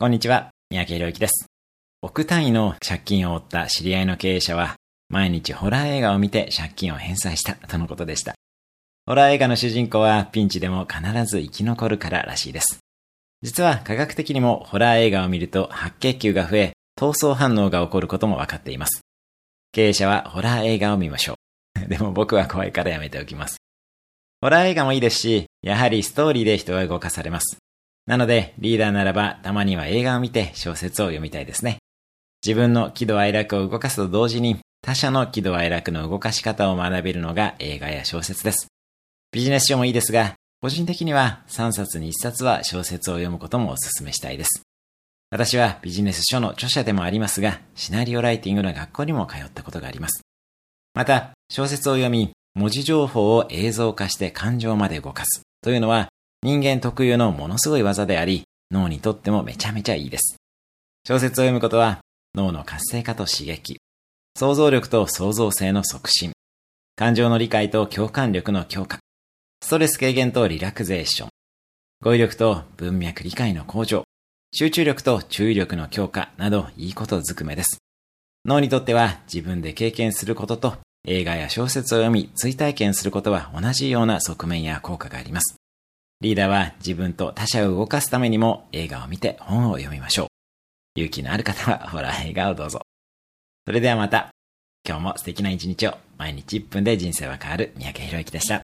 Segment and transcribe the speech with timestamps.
[0.00, 1.44] こんにちは、三宅宏之です。
[2.00, 4.76] 億単位の借金を負った知り合いの経営者は、
[5.10, 8.34] 毎日ホラー映画を見て借金を返済したとのことでした。
[9.04, 12.78] ホラー映画の主人公はピンチでも必ず生き残るかららしいです。
[13.42, 19.02] 実は科学的にもホラー映画を見ると白血球が増え、闘争反応が起こることも分かっています。
[19.72, 21.34] 経営者はホラー映画を見ましょ
[21.78, 21.88] う。
[21.92, 23.58] でも僕は怖いからやめておきます。
[24.40, 27.58] ホラー映画もいいですし、やはりストーリーで人は動かされます。
[28.10, 31.78] なので、リーダーならば、たまには映画を見て小説を読みたいですね。
[32.44, 38.66] 自分の喜怒哀楽を動かすと同時に、他者の喜怒哀楽の動かし方を学べるのが映画や小説です。
[39.30, 44.62] ビジネス書もいいですが、個人的には3冊に1冊は小説を読むこともお勧めしたいです。
[45.30, 50.22] 私はビジネス書の著者でもありますが、シナリオライティングの学校にも通ったことがあります。
[50.94, 56.08] また、小説を読み、文字情報を映像化して感情まで動かすというのは
[56.42, 60.36] 人間特有のものすごい技であり、脳にとってもめちゃめちゃいいです。
[61.06, 62.00] 小説を読むことは
[62.34, 63.78] 脳の活性化と刺激、
[64.36, 66.32] 想像力と創造性の促進、
[66.96, 69.00] 感情の理解と共感力の強化、
[69.62, 71.28] ストレス軽減とリラクゼーション、
[72.02, 74.04] 語彙力と文脈理解の向上、
[74.54, 77.80] 集中力と注意力の強化などいいことずくめです。
[78.46, 85.59] 脳にとっては自分で経験することと映画や小説を読み、追体験することは同じような側面や効果があります。
[86.22, 90.26] リーダーは自分と他者を動かすためにも映画を見て本を読みましょう。
[90.96, 92.82] 勇気のある方はホラー映画をどうぞ。
[93.66, 94.28] それではまた。
[94.86, 98.62] 今日も素敵な一日を毎日1分で人生は変わる三宅宏之でした。